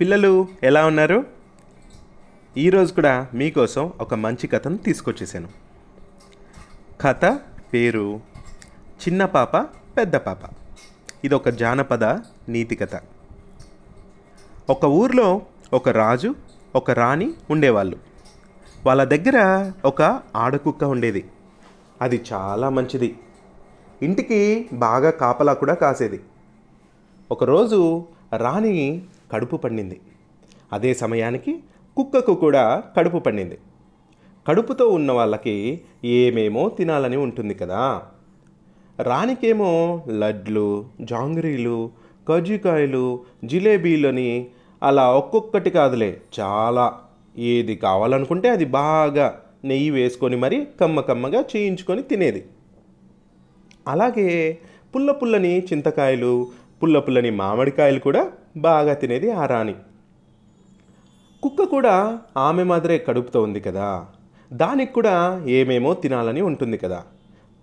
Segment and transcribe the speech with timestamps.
[0.00, 1.26] పిల్లలు ఎలా ఉన్నారు?
[2.56, 5.48] ఈరోజు కూడా మీకోసం ఒక మంచి కథను తీసుకొచ్చేసాను.
[7.00, 7.38] కథ
[7.74, 8.20] పేరు
[9.00, 9.56] చిన్న పాప
[9.96, 10.38] పెద్ద పాప.
[11.24, 12.04] ఇది ఒక జానపద
[12.48, 13.00] నీతి కథ.
[14.70, 16.34] ఒక ఊర్లో ఒక రాజు
[16.76, 17.98] ఒక రాణి ఉండేవాళ్ళు.
[18.86, 21.30] వాళ్ళ దగ్గర ఒక ఆడకుక్క ఉండేది.
[22.02, 23.18] అది చాలా మంచిది.
[24.02, 26.20] ఇంటికి బాగా కాపలా కూడా కాసేది.
[27.30, 28.06] ఒకరోజు
[28.36, 29.02] రాణి
[29.32, 30.00] కడుపు పండింది.
[30.72, 31.62] అదే సమయానికి
[31.96, 33.58] కుక్కకు కూడా కడుపు పండింది.
[34.48, 38.02] కడుపుతో ఉన్న వాళ్ళకి ఏమేమో తినాలని ఉంటుంది కదా.
[39.02, 41.90] రాణికేమో లడ్లు జాంగ్రీలు
[42.28, 44.46] కజ్జికాయలు జిలేబీలని
[44.82, 47.00] అలా ఒక్కొక్కటి కాదులే చాలా.
[47.38, 52.44] ఏది కావాలనుకుంటే అది బాగా నెయ్యి వేసుకొని మరి కమ్మ కమ్మగా చేయించుకొని తినేది.
[53.88, 54.58] అలాగే
[54.94, 56.48] పుల్ల పుల్లని చింతకాయలు
[56.82, 59.74] పుల్ల పుల్లని మామిడికాయలు కూడా బాగా తినేది ఆ రాణి.
[61.42, 64.06] కుక్క కూడా ఆమె మాదిరే కడుపుతో ఉంది కదా.
[64.52, 67.04] దానికి కూడా ఏమేమో తినాలని ఉంటుంది కదా.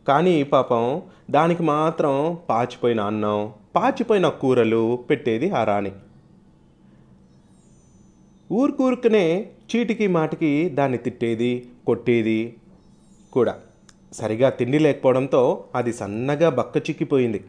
[0.08, 5.91] కానీ పాపం దానికి మాత్రం పాచిపోయిన అన్నం పాచిపోయిన కూరలు పెట్టేది ఆ రాణి.
[8.52, 12.55] ఊరుకూరుకనే చీటికి మాటికి దాన్ని తిట్టేది కొట్టేది
[13.33, 13.55] కూడా.
[14.14, 17.45] సరిగా తిండి లేకపోవడంతో అది సన్నగా బక్క చిక్కిపోయింది.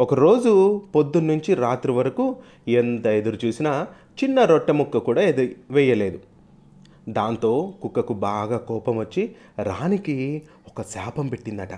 [0.00, 2.36] ఒకరోజు పొద్దున్నుంచి రాత్రి వరకు
[2.68, 3.86] ఎంత ఎదురు చూసినా
[4.24, 6.18] చిన్న రొట్టె ముక్క కూడా ఎదు వేయలేదు.
[7.08, 11.68] దాంతో కుక్కకు బాగా కోపం వచ్చి రాణికి ఒక శాపం పెట్టిందట.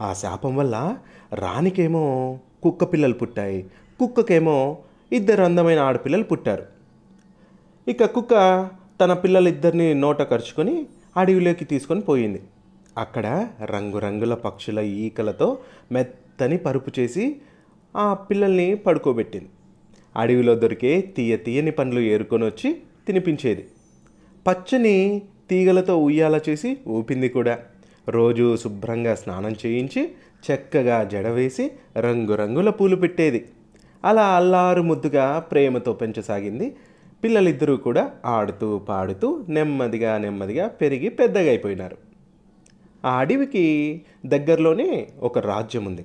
[0.00, 0.96] ఆ శాపం వల్ల
[1.32, 3.66] రాణికేమో కుక్క పిల్లలు పుట్టాయి
[4.00, 4.78] కుక్కకేమో
[5.12, 6.62] ఇద్దరు అందమైన ఆడపిల్లలు పుట్టారు.
[7.88, 8.34] ఇక కుక్క
[9.00, 12.42] తన పిల్లలిద్దరిని నోట కరుచుకొని అడవిలోకి తీసుకొని పోయింది.
[12.98, 15.58] అక్కడ రంగురంగుల పక్షుల ఈకలతో
[16.34, 17.24] మెత్తని పరుపు చేసి
[17.94, 19.48] ఆ పిల్లల్ని పడుకోబెట్టింది.
[20.16, 22.68] అడవిలో దొరికే తీయ తీయని పండ్లు ఏరుకొని వచ్చి
[23.06, 23.62] తినిపించేది.
[24.46, 27.54] పచ్చని తీగలతో ఉయ్యాల చేసి ఊపింది కూడా.
[28.08, 30.02] రోజు శుభ్రంగా స్నానం చేయించి
[30.46, 31.66] చక్కగా జడ వేసి
[31.96, 33.40] రంగురంగుల పూలు పెట్టేది.
[34.04, 36.68] అలా అల్లారు ముద్దుగా ప్రేమతో పెంచసాగింది.
[37.24, 41.98] పిల్లలిద్దరూ కూడా ఆడుతూ పాడుతూ నెమ్మదిగా నెమ్మదిగా పెరిగి పెద్దగా అయిపోయినారు
[43.04, 43.64] ఆ అడవికి
[44.26, 44.90] దగ్గరలోనే
[45.22, 46.04] ఒక రాజ్యం ఉంది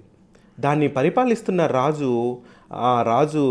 [0.59, 2.11] దాన్ని పరిపాలిస్తున్న రాజు
[2.87, 3.43] ఆ రాజు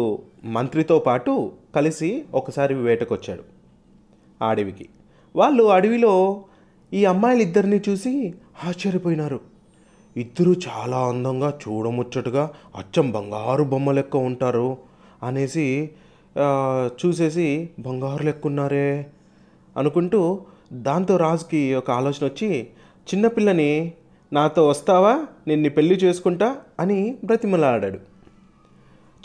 [0.44, 1.32] మంత్రితో పాటు
[1.76, 3.44] కలిసి ఒకసారి వేటకొచ్చాడు
[4.42, 4.86] ఆ అడవికి.
[5.36, 6.14] వాళ్ళు అడవిలో
[6.92, 8.12] ఈ అమ్మాయిలు ఇద్దరిని చూసి
[8.64, 9.40] ఆశ్చర్యపోయినారు.
[10.16, 12.44] ఇద్దరు చాలా అందంగా చూడముచ్చటగా
[12.76, 14.68] అచ్చం బంగారు బొమ్మ లెక్క ఉంటారు
[15.22, 15.66] అనేసి
[17.00, 17.48] చూసేసి
[17.78, 18.88] బంగారు లెక్క ఉన్నారే
[19.76, 20.20] అనుకుంటూ
[20.86, 22.50] దాంతో రాజుకి ఒక ఆలోచన వచ్చి
[23.08, 23.70] చిన్నపిల్లని
[24.32, 25.12] నాతో వస్తావా?
[25.48, 26.48] నిన్ను పెళ్ళి చేసుకుంటా
[26.80, 27.98] అని బ్రతిమలాడాడు.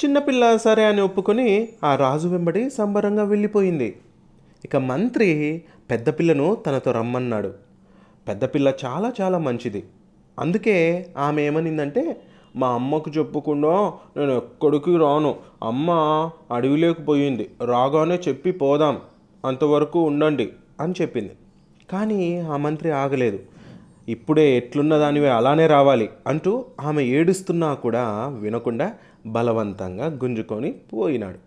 [0.05, 3.99] చిన్నపిల్ల సరే అని ఒప్పుకొని ఆ రాజు వెంబడి సంబరంగా వెళ్ళిపోయింది.
[4.65, 7.53] ఇక మంత్రి పెద్ద పిల్లను తనతో రమ్మన్నాడు.
[8.27, 9.83] పెద్దపిల్ల చాలా చాలా మంచిది.
[10.39, 12.21] అందుకే ఆమె ఏమనిందంటే
[12.55, 15.35] మా అమ్మకు చెప్పుకుండా నేను ఎక్కడికి రాను.
[15.63, 15.91] అమ్మ
[16.51, 17.49] అడవిలేకపోయింది.
[17.65, 18.99] రాగానే చెప్పి పోదాం.
[19.45, 20.49] అంతవరకు ఉండండి
[20.79, 21.31] అని చెప్పింది.
[21.91, 23.39] కానీ ఆ మంత్రి ఆగలేదు.
[24.07, 28.93] ఇప్పుడే ఎట్లున్న దానివే అలానే రావాలి అంటూ ఆమె ఏడుస్తున్నా కూడా వినకుండా
[29.25, 31.39] బలవంతంగా గుంజుకొని పోయినాడు.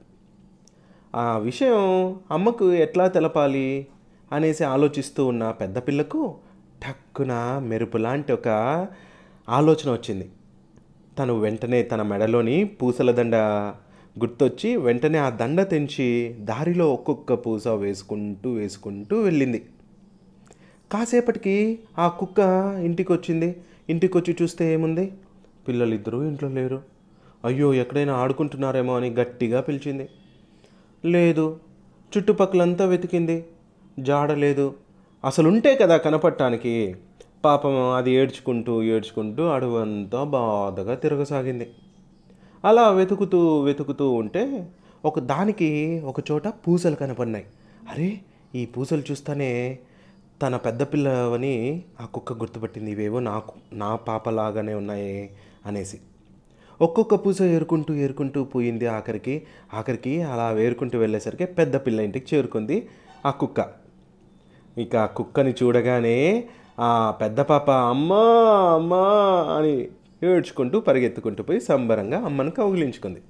[1.17, 3.87] ఆ విషయం అమ్మకు ఎట్లా తెలపాలి?
[4.33, 6.35] అనేసి ఆలోచిస్తూ ఉన్న పెద్ద పిల్లకు
[6.83, 8.49] టక్కున మెరుపు లాంటి ఒక
[9.49, 10.29] ఆలోచన వచ్చింది.
[11.19, 13.35] తను వెంటనే తన మెడలోని పూసల దండ
[14.23, 19.65] గుర్తొచ్చి వెంటనే ఆ దండ తెంచి దారిలో ఒక్కొక్క పూస వేసుకుంటూ వేసుకుంటూ వెళ్ళింది.
[20.93, 22.39] కాసేపటికి ఆ కుక్క
[22.85, 23.57] ఇంటికి వచ్చింది
[23.89, 25.13] ఇంటికి వచ్చి చూస్తే ఏముంది?
[25.69, 26.83] పిల్లలిద్దరూ ఇంట్లో లేరు.
[27.45, 30.09] అయ్యో ఎక్కడైనా ఆడుకుంటున్నారేమో అని గట్టిగా పిలిచింది.
[31.05, 31.61] లేదు
[32.17, 33.45] చుట్టుపక్కలంతా వెతికింది.
[33.99, 34.75] జాడ లేదు.
[35.25, 36.97] అసలుంటే కదా కనపడటానికి.
[37.45, 41.71] పాపం అది ఏడ్చుకుంటూ ఏడ్చుకుంటూ అడవంతా బాధగా తిరగసాగింది.
[42.65, 44.69] అలా వెతుకుతూ వెతుకుతూ ఉంటే
[45.05, 47.45] ఒక దానికి ఒక చోట పూసలు కనపడినాయి.
[47.91, 48.21] అరే
[48.55, 49.79] ఈ పూసలు చూస్తానే
[50.43, 52.91] తన పెద్ద పిల్లవని ఆ కుక్క గుర్తుపట్టింది.
[52.91, 55.31] ఇవేవో నాకు నా పాపలాగానే ఉన్నాయి
[55.67, 55.99] అనేసి.
[56.81, 59.43] ఒక్కొక్క పూస ఏరుకుంటూ ఏరుకుంటూ పోయింది ఆఖరికి.
[59.75, 62.89] ఆఖరికి అలా వేరుకుంటూ వెళ్ళేసరికి పెద్ద పిల్ల ఇంటికి చేరుకుంది
[63.27, 63.67] ఆ కుక్క.
[64.79, 66.49] ఇక ఆ కుక్కని చూడగానే
[66.81, 68.25] ఆ పెద్ద పాప అమ్మా
[68.75, 69.07] అమ్మా
[69.59, 69.89] అని
[70.23, 73.23] ఏడ్చుకుంటూ పరిగెత్తుకుంటూ పోయి సంబరంగా అమ్మను కౌగిలించుకుంది.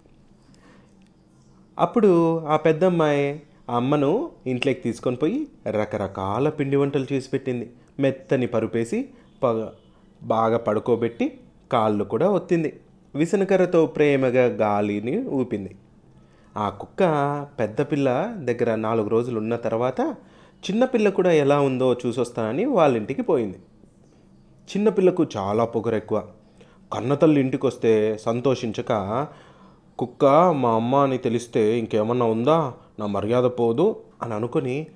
[1.79, 5.39] అప్పుడు ఆ పెద్దమ్మాయి ఆ అమ్మను ఇంట్లోకి తీసుకొని పోయి
[5.71, 7.67] రకరకాల పిండి వంటలు చేసి పెట్టింది.
[8.01, 9.09] మెత్తని పరుపేసి
[9.43, 9.69] పగ
[10.23, 11.27] బాగా పడుకోబెట్టి
[11.73, 12.71] కాళ్ళు కూడా ఒత్తింది.
[13.15, 15.73] విసనకర్రతో ప్రేమగా గాలిని ఊపింది.
[16.57, 17.03] ఆ కుక్క
[17.61, 18.09] పెద్ద పిల్ల
[18.39, 20.01] దగ్గర నాలుగు రోజులు ఉన్న తర్వాత
[20.65, 23.59] చిన్నపిల్ల కూడా ఎలా ఉందో చూసొస్తానని వాళ్ళ ఇంటికి పోయింది
[24.69, 26.23] చిన్నపిల్లకు చాలా పొగరు ఎక్కువ.
[26.93, 28.93] కన్నతల్లి ఇంటికి వస్తే సంతోషించక
[29.99, 32.59] కుక్క మా అమ్మ అని తెలిస్తే ఇంకేమన్నా ఉందా?
[33.00, 34.87] నా మర్యాద పోదు అని అనుకొని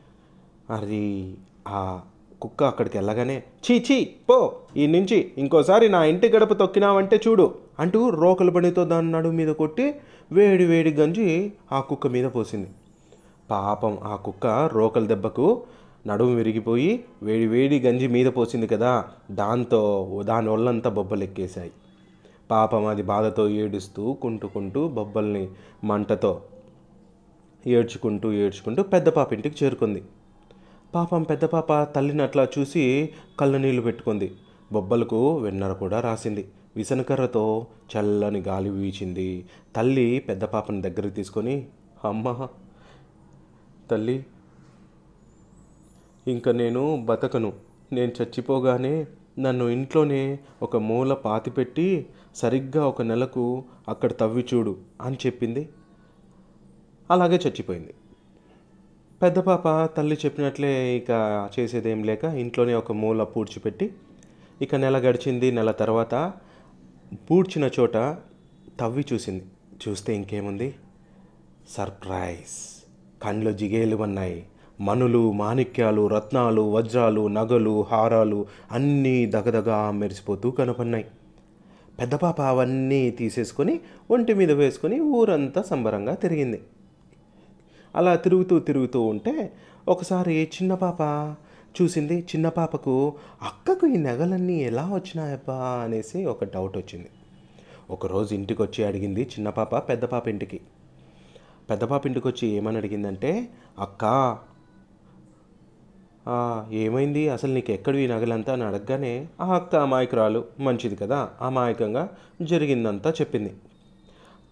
[0.71, 1.35] అది
[1.69, 2.01] ఆ
[2.41, 3.97] కుక్క అక్కడికి వెళ్ళగానే చీ చీ
[4.29, 4.37] పో
[4.77, 9.95] ఈ నుంచి ఇంకోసారి నా ఇంటి గడప తొక్కినావంటే చూడు అంటూ రోకల పనితో దాని నడుము మీద కొట్టి
[10.33, 12.69] వేడి వేడి గంజి ఆ కుక్క మీద పోసింది.
[13.51, 15.63] పాపం ఆ కుక్క రోకల దెబ్బకు
[16.07, 19.81] నడుము విరిగిపోయి వేడి వేడి గంజి మీద పోసింది కదా దాంతో
[20.25, 21.73] దాని ఒళ్ళంతా బొబ్బలెక్కేశాయి.
[22.51, 25.49] పాపం అది బాధతో ఏడుస్తూ కుంటుకుంటూ బొబ్బల్ని
[25.85, 26.33] మంటతో
[27.67, 30.03] ఏడ్చుకుంటూ ఏడ్చుకుంటూ పెద్ద పాప ఇంటికి చేరుకుంది.
[30.95, 33.11] పాపం పెద్ద పాప తల్లిని అట్లా చూసి
[33.41, 34.33] కళ్ళ నీళ్ళు పెట్టుకుంది.
[34.73, 36.49] బొబ్బలకు వెన్నర కూడా రాసింది.
[36.77, 37.67] విసనకర్రతో
[37.97, 39.47] చల్లని గాలి వీచింది.
[39.77, 41.67] తల్లి పెద్ద పాపని దగ్గరికి తీసుకొని
[42.05, 42.49] అమ్మ
[43.91, 44.27] తల్లి
[46.29, 47.53] ఇంకా నేను బతకను.
[47.93, 49.07] నేను చచ్చిపోగానే
[49.39, 55.69] నన్ను ఇంట్లోనే ఒక మూల పాతిపెట్టి సరిగ్గా ఒక నెలకు అక్కడ తవ్వి చూడు అని చెప్పింది.
[57.11, 57.95] అలాగే చచ్చిపోయింది.
[59.23, 61.11] పెద్ద పాప తల్లి చెప్పినట్లే ఇక
[61.55, 63.87] చేసేదేం లేక ఇంట్లోనే ఒక మూల పూడ్చిపెట్టి
[64.63, 66.15] ఇక నెల గడిచింది నెల తర్వాత
[67.31, 67.97] పూడ్చిన చోట
[68.81, 69.45] తవ్వి చూసింది.
[69.83, 70.75] చూస్తే ఇంకేముంది?
[71.69, 72.57] సర్ప్రైజ్.
[73.23, 74.39] కండ్లు జిగేలు ఉన్నాయి.
[74.81, 81.07] మనులు మాణిక్యాలు రత్నాలు వజ్రాలు నగలు హారాలు అన్నీ దగదగా మెరిసిపోతూ కనపడినాయి
[81.99, 83.81] పెద్ద పాప అవన్నీ తీసేసుకొని
[84.11, 86.61] ఒంటి మీద వేసుకొని ఊరంతా సంబరంగా తిరిగింది.
[87.97, 89.53] అలా తిరుగుతూ తిరుగుతూ ఉంటే
[89.89, 91.01] ఒకసారి చిన్న పాప
[91.83, 97.09] చూసింది చిన్న పాపకు అక్కకు ఈ నగలన్నీ ఎలా వచ్చినాయబ్బా అనేసి ఒక డౌట్ వచ్చింది.
[97.91, 100.61] ఒకరోజు ఇంటికి వచ్చి అడిగింది చిన్న పాప పెద్ద పాప ఇంటికి.
[101.71, 103.49] పెద్ద పాప ఇంటికి వచ్చి ఏమని అడిగిందంటే
[103.79, 104.39] అక్క
[106.73, 107.29] ఏమైంది?
[107.29, 108.53] అసలు నీకు ఎక్కడ ఈ నగలంతా?
[108.53, 112.09] అని అడగగానే ఆ అక్క అమాయకురాలు మంచిది కదా అమాయకంగా
[112.43, 113.55] జరిగిందంతా చెప్పింది.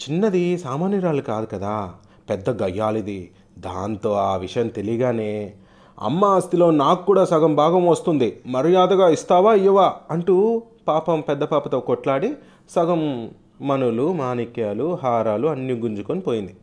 [0.02, 1.94] చిన్నది సామాన్యురాలు కాదు కదా
[2.28, 5.54] పెద్ద గయ్యాలిది దాంతో ఆ విషయం తెలియగానే
[5.98, 8.40] అమ్మ ఆస్తిలో నాకు కూడా సగం భాగం వస్తుంది.
[8.46, 12.34] మర్యాదగా ఇస్తావా ఇవ్వవా అంటూ పాపం పెద్ద పాపతో కొట్లాడి
[12.70, 13.30] సగం
[13.60, 16.54] మనులు మాణిక్యాలు హారాలు అన్నీ గుంజుకొని పోయింది.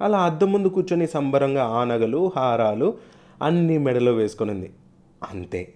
[0.00, 2.94] అలా అద్దం ముందు కూర్చొని సంబరంగా ఆనగలు హారాలు
[3.42, 4.70] అన్నీ మెడలో వేసుకునింది.
[5.30, 5.72] అంతే.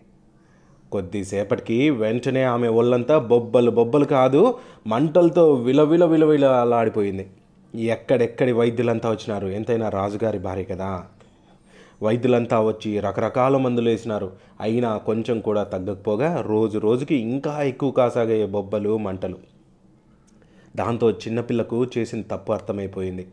[0.92, 4.54] కొద్దిసేపటికి వెంటనే ఆమె ఒళ్ళంతా బొబ్బలు బొబ్బలు కాదు
[4.86, 7.26] మంటలతో విలవిల విలవిల అలాడిపోయింది
[7.76, 9.46] ఎక్కడెక్కడి వైద్యులంతా వచ్చినారు?
[9.46, 11.04] ఎంతైనా రాజుగారి భార్య కదా.
[12.02, 14.32] వైద్యులంతా వచ్చి రకరకాల మందులు వేసినారు.
[14.60, 19.38] అయినా కొంచెం కూడా తగ్గకపోగా రోజు రోజుకి ఇంకా ఎక్కువ కాసాగే బొబ్బలు మంటలు.
[20.76, 23.26] దాంతో చిన్నపిల్లకు చేసిన తప్పు అర్థమైపోయింది.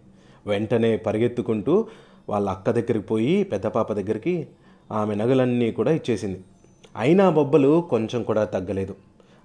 [0.48, 1.88] వెంటనే పరిగెత్తుకుంటూ
[2.30, 4.48] వాళ్ళ అక్క దగ్గరికి పోయి పెద్ద పాప దగ్గరికి
[4.92, 6.44] ఆమె నగలన్నీ కూడా ఇచ్చేసింది.
[6.98, 8.96] అయినా బొబ్బలు కొంచెం కూడా తగ్గలేదు.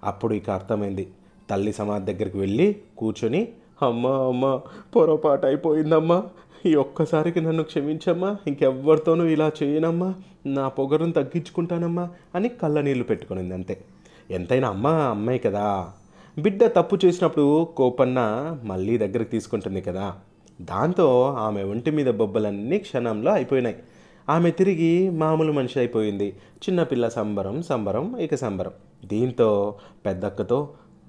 [0.04, 1.08] అప్పుడు ఇక అర్థమైంది.
[1.50, 3.48] తల్లి సమాధి దగ్గరికి వెళ్ళి కూర్చొని
[3.82, 4.60] అమ్మా అమ్మా
[4.96, 6.22] పొరపాటు అయిపోయిందమ్మా
[6.66, 8.36] ఈ ఒక్కసారికి నన్ను క్షమించమ్మా.
[8.46, 10.14] ఇంకెవ్వరితోనూ ఇలా చేయనమ్మా.
[10.46, 13.80] నా పొగరును తగ్గించుకుంటానమ్మా అని కళ్ళ నీళ్ళు పెట్టుకునింది అంతే
[14.30, 15.88] ఎంతైనా అమ్మ అమ్మాయి కదా.
[16.38, 18.20] బిడ్డ తప్పు చేసినప్పుడు కోపన్న
[18.64, 20.14] మళ్ళీ దగ్గరికి తీసుకుంటుంది కదా.
[20.62, 23.76] దాంతో ఆమె ఒంటి మీద బొబ్బలన్నీ క్షణంలో అయిపోయినాయి.
[24.28, 26.28] ఆమె తిరిగి మామూలు మనిషి అయిపోయింది.
[26.54, 28.72] చిన్నపిల్ల సంబరం సంబరం ఇక సంబరం.
[29.04, 29.74] దీంతో
[30.06, 30.68] పెద్దక్కతో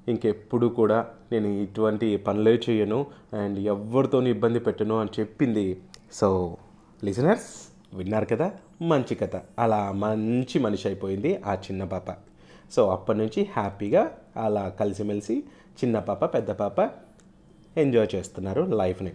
[0.10, 5.82] ఇంకెప్పుడు కూడా నేను ఇటువంటి పనులే చేయను అండ్ ఎవరితోనూ ఇబ్బంది పెట్టను అని చెప్పింది.
[6.12, 6.58] సో
[7.04, 8.52] లిజనర్స్ విన్నారు కదా?
[8.82, 9.42] మంచి కథ.
[9.60, 12.12] అలా మంచి మనిషి అయిపోయింది ఆ చిన్న పాప.
[12.72, 15.44] సో అప్పటి నుంచి హ్యాపీగా అలా కలిసిమెలిసి
[15.84, 16.92] చిన్న పాప పెద్ద పాప
[17.78, 19.12] ఎంజాయ్ చేస్తున్నారు లైఫ్ని.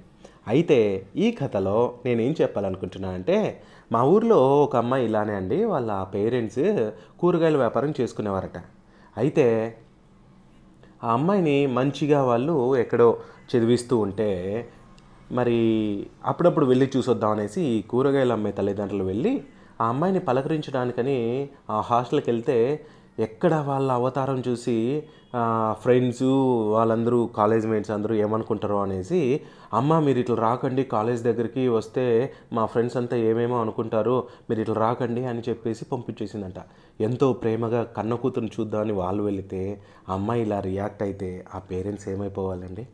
[0.48, 5.64] అయితే ఈ కథలో నేనేం చెప్పాలనుకుంటున్నా అంటే మా ఊర్లో ఒక అమ్మాయి ఇలానే అండి.
[5.64, 8.58] వాళ్ళ పేరెంట్స్ కూరగాయల వ్యాపారం చేసుకునేవారట.
[9.16, 9.76] అయితే
[11.04, 13.08] ఆ అమ్మాయిని మంచిగా వాళ్ళు ఎక్కడో
[13.50, 14.30] చదివిస్తూ ఉంటే
[15.30, 15.58] మరి
[16.24, 19.32] అప్పుడప్పుడు వెళ్ళి చూసొద్దాం అనేసి కూరగాయలు అమ్మే తల్లిదండ్రులు వెళ్ళి
[19.80, 21.18] ఆ అమ్మాయిని పలకరించడానికని
[21.70, 22.56] ఆ హాస్టల్కి వెళ్తే
[23.18, 24.76] ఎక్కడ వాళ్ళ అవతారం చూసి
[25.82, 26.22] ఫ్రెండ్స్
[26.74, 29.20] వాళ్ళందరూ కాలేజ్ మేట్స్ అందరూ ఏమనుకుంటారో అనేసి
[29.74, 32.04] అమ్మ మీరు ఇట్లా రాకండి కాలేజ్ దగ్గరికి వస్తే
[32.52, 34.16] మా ఫ్రెండ్స్ అంతా ఏమేమో అనుకుంటారు
[34.50, 36.60] మీరు ఇట్లా రాకండి అని చెప్పేసి పంపించేసిందంట.
[37.00, 42.86] ఎంతో ప్రేమగా కన్న కూతురుని చూద్దామని వాళ్ళు వెళితే అమ్మాయి ఇలా రియాక్ట్ అయితే ఆ పేరెంట్స్ ఏమైపోవాలండి?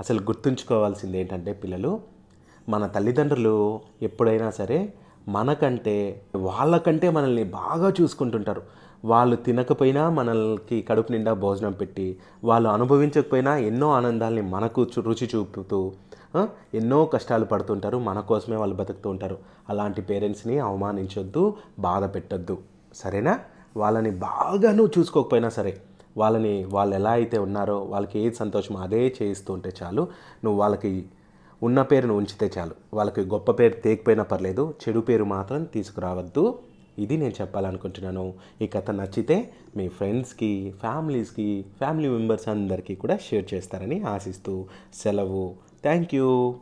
[0.00, 2.00] అసలు గుర్తుంచుకోవాల్సింది ఏంటంటే పిల్లలు
[2.68, 4.78] మన తల్లిదండ్రులు ఎప్పుడైనా సరే
[5.28, 8.62] మనకంటే వాళ్ళకంటే మనల్ని బాగా చూసుకుంటుంటారు.
[9.04, 15.92] వాళ్ళు తినకపోయినా మనల్కి కడుపు నిండా భోజనం పెట్టి వాళ్ళు అనుభవించకపోయినా ఎన్నో ఆనందాల్ని మనకు చు- రుచి చూపుతూ
[16.74, 17.98] ఎన్నో కష్టాలు పడుతుంటారు.
[17.98, 19.38] మన కోసమే వాళ్ళు బతుకుతూ ఉంటారు.
[19.68, 22.58] అలాంటి పేరెంట్స్ని అవమానించొద్దు బాధ పెట్టొద్దు.
[22.94, 23.40] సరేనా?
[23.76, 25.80] వాళ్ళని బాగా నువ్వు చూసుకోకపోయినా సరే
[26.16, 30.08] వాళ్ళని వాళ్ళు ఎలా అయితే ఉన్నారో వాళ్ళకి ఏది సంతోషమో అదే చేయిస్తూ ఉంటే చాలు.
[30.44, 31.06] నువ్వు వాళ్ళకి
[31.62, 32.70] ఉన్న పేరును ఉంచితే చాలు.
[32.94, 36.58] వాళ్ళకి గొప్ప పేరు తేకపోయినా పర్లేదు చెడు పేరు మాత్రం తీసుకురావద్దు.
[36.98, 38.34] ఇది నేను చెప్పాలనుకుంటున్నాను.
[38.62, 45.54] ఈ కథ నచ్చితే మీ ఫ్రెండ్స్కి ఫ్యామిలీస్కి ఫ్యామిలీ మెంబర్స్ అందరికీ కూడా షేర్ చేస్తారని ఆశిస్తూ సెలవు.
[45.82, 46.54] Thank you.